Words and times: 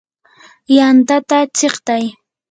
yantata 0.75 1.37
chiqtay. 1.57 2.05